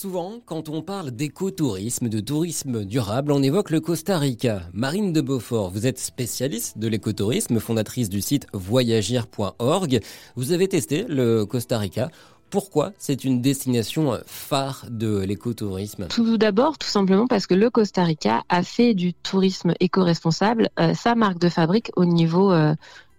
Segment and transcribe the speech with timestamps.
[0.00, 4.62] Souvent, quand on parle d'écotourisme, de tourisme durable, on évoque le Costa Rica.
[4.72, 10.00] Marine de Beaufort, vous êtes spécialiste de l'écotourisme, fondatrice du site voyagir.org.
[10.36, 12.12] Vous avez testé le Costa Rica.
[12.48, 16.06] Pourquoi c'est une destination phare de l'écotourisme?
[16.06, 20.94] Tout d'abord, tout simplement parce que le Costa Rica a fait du tourisme éco-responsable euh,
[20.94, 22.72] sa marque de fabrique au niveau euh,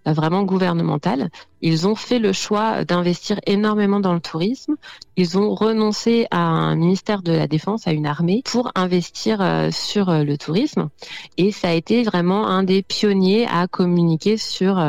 [0.06, 1.30] vraiment gouvernementale.
[1.62, 4.76] Ils ont fait le choix d'investir énormément dans le tourisme.
[5.18, 9.70] Ils ont renoncé à un ministère de la Défense, à une armée, pour investir euh,
[9.72, 10.90] sur euh, le tourisme.
[11.38, 14.80] Et ça a été vraiment un des pionniers à communiquer sur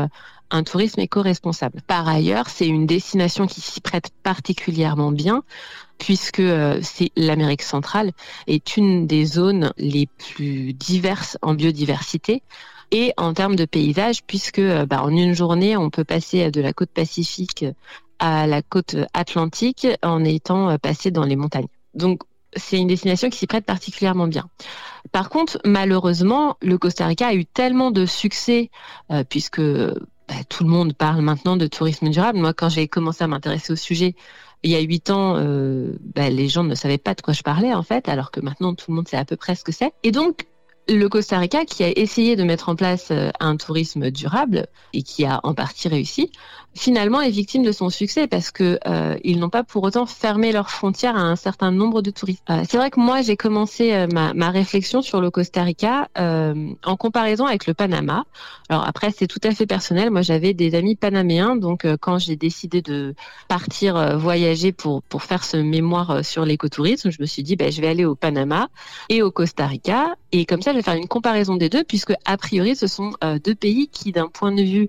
[0.51, 1.81] un tourisme éco-responsable.
[1.87, 5.43] Par ailleurs, c'est une destination qui s'y prête particulièrement bien
[5.99, 6.43] puisque
[6.83, 8.13] c'est l'Amérique centrale
[8.47, 12.43] est une des zones les plus diverses en biodiversité
[12.91, 16.61] et en termes de paysage, puisque euh, bah, en une journée, on peut passer de
[16.61, 17.65] la côte pacifique
[18.19, 21.69] à la côte atlantique en étant euh, passé dans les montagnes.
[21.95, 22.23] Donc,
[22.57, 24.49] c'est une destination qui s'y prête particulièrement bien.
[25.13, 28.71] Par contre, malheureusement, le Costa Rica a eu tellement de succès,
[29.13, 32.39] euh, puisque bah, tout le monde parle maintenant de tourisme durable.
[32.39, 34.17] Moi, quand j'ai commencé à m'intéresser au sujet,
[34.63, 35.37] il y a huit ans,
[36.15, 38.75] bah, les gens ne savaient pas de quoi je parlais en fait, alors que maintenant
[38.75, 39.91] tout le monde sait à peu près ce que c'est.
[40.03, 40.45] Et donc,
[40.97, 45.03] le Costa Rica, qui a essayé de mettre en place euh, un tourisme durable et
[45.03, 46.33] qui a en partie réussi,
[46.75, 50.53] finalement est victime de son succès parce que euh, ils n'ont pas pour autant fermé
[50.53, 52.43] leurs frontières à un certain nombre de touristes.
[52.51, 56.97] Euh, c'est vrai que moi j'ai commencé ma, ma, réflexion sur le Costa Rica en
[56.97, 58.25] comparaison avec le Panama.
[58.69, 60.11] Alors après c'est tout à fait personnel.
[60.11, 63.15] Moi j'avais des amis panaméens donc quand j'ai décidé de
[63.49, 67.81] partir voyager pour pour faire ce mémoire sur l'écotourisme, je me suis dit ben, je
[67.81, 68.69] vais aller au Panama
[69.09, 72.77] et au Costa Rica et comme ça faire une comparaison des deux puisque a priori
[72.77, 73.13] ce sont
[73.45, 74.89] deux pays qui d'un point de vue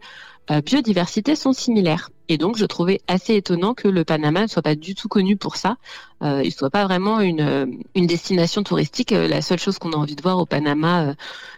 [0.50, 2.10] euh, biodiversité sont similaires.
[2.30, 5.38] Et donc, je trouvais assez étonnant que le Panama ne soit pas du tout connu
[5.38, 5.78] pour ça.
[6.24, 9.12] Euh, il soit pas vraiment une, euh, destination touristique.
[9.12, 11.16] Euh, la seule chose qu'on a envie de voir au Panama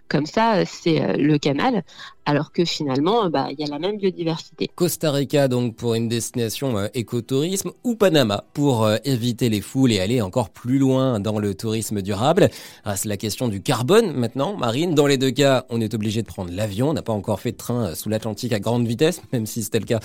[0.09, 1.83] comme ça, c'est le canal,
[2.25, 4.69] alors que finalement, bah, il y a la même biodiversité.
[4.75, 10.21] Costa Rica donc pour une destination écotourisme ou Panama pour éviter les foules et aller
[10.21, 12.49] encore plus loin dans le tourisme durable.
[12.83, 14.93] Ah, c'est la question du carbone maintenant, Marine.
[14.93, 16.89] Dans les deux cas, on est obligé de prendre l'avion.
[16.89, 19.79] On n'a pas encore fait de train sous l'Atlantique à grande vitesse, même si c'était
[19.79, 19.99] le cas,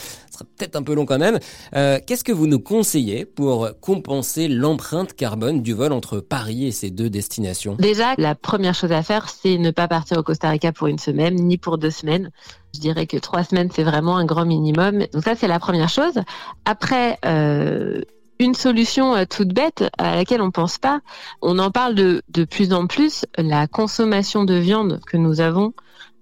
[0.59, 1.39] peut-être un peu long quand même.
[1.75, 6.73] Euh, Qu'est-ce que vous nous conseillez pour compenser l'empreinte carbone du vol entre Paris et
[6.73, 7.77] ces deux destinations?
[7.79, 10.99] Déjà, la première chose à faire, c'est ne pas partir au Costa Rica pour une
[10.99, 12.31] semaine, ni pour deux semaines.
[12.75, 15.07] Je dirais que trois semaines, c'est vraiment un grand minimum.
[15.13, 16.15] Donc ça, c'est la première chose.
[16.65, 18.03] Après, euh,
[18.39, 21.01] une solution euh, toute bête à laquelle on pense pas,
[21.41, 25.73] on en parle de, de plus en plus, la consommation de viande que nous avons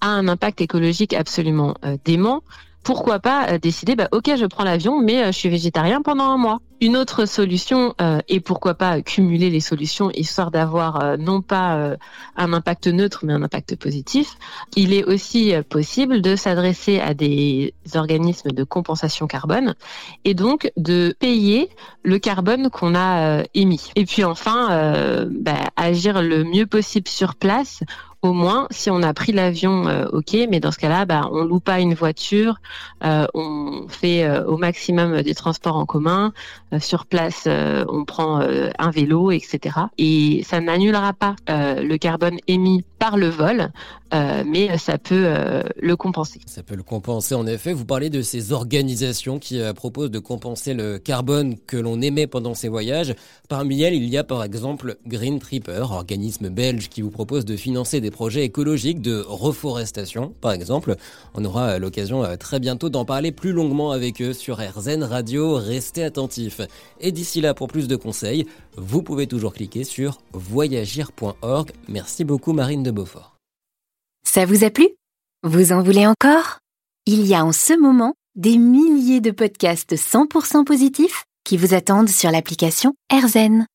[0.00, 1.74] a un impact écologique absolument
[2.04, 2.42] dément
[2.86, 6.30] pourquoi pas euh, décider, bah, ok, je prends l'avion, mais euh, je suis végétarien pendant
[6.30, 6.60] un mois.
[6.80, 11.97] Une autre solution, euh, et pourquoi pas cumuler les solutions, histoire d'avoir non pas
[12.36, 14.36] un impact neutre, mais un impact positif,
[14.76, 19.74] il est aussi possible de s'adresser à des organismes de compensation carbone
[20.26, 21.70] et donc de payer
[22.03, 23.91] le carbone qu'on a émis.
[23.97, 27.80] Et puis enfin, bah, agir le mieux possible sur place
[28.26, 31.44] au moins, si on a pris l'avion, euh, ok, mais dans ce cas-là, bah, on
[31.44, 32.56] loue pas une voiture,
[33.04, 36.32] euh, on fait euh, au maximum des transports en commun,
[36.81, 39.76] sur place, on prend un vélo, etc.
[39.98, 43.70] Et ça n'annulera pas le carbone émis par le vol,
[44.12, 45.28] mais ça peut
[45.81, 46.41] le compenser.
[46.47, 47.72] Ça peut le compenser, en effet.
[47.72, 52.54] Vous parlez de ces organisations qui proposent de compenser le carbone que l'on émet pendant
[52.54, 53.15] ces voyages.
[53.48, 57.56] Parmi elles, il y a par exemple Green Tripper, organisme belge qui vous propose de
[57.56, 60.97] financer des projets écologiques de reforestation, par exemple.
[61.34, 65.56] On aura l'occasion euh, très bientôt d'en parler plus longuement avec eux sur RZN Radio.
[65.56, 66.62] Restez attentifs.
[66.99, 68.47] Et d'ici là, pour plus de conseils,
[68.78, 71.72] vous pouvez toujours cliquer sur voyagir.org.
[71.88, 73.37] Merci beaucoup Marine de Beaufort.
[74.27, 74.88] Ça vous a plu?
[75.43, 76.60] Vous en voulez encore?
[77.04, 82.09] Il y a en ce moment des milliers de podcasts 100% positifs qui vous attendent
[82.09, 83.66] sur l'application RZN.